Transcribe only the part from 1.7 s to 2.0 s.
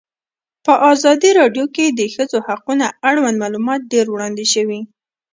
کې د